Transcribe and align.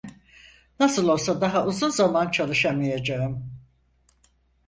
Nasıl 0.79 1.07
olsa 1.07 1.41
daha 1.41 1.65
uzun 1.65 1.89
zaman 1.89 2.31
çalışamayacağım. 2.31 3.59